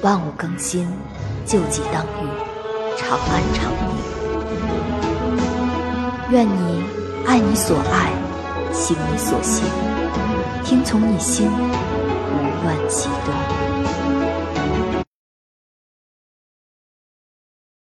[0.00, 0.86] 万物更新，
[1.44, 2.28] 旧疾当愈，
[2.96, 3.96] 长安长宁。
[6.30, 6.84] 愿你
[7.26, 8.12] 爱你所爱，
[8.72, 9.64] 行你所行，
[10.64, 13.57] 听从你心，无乱其端。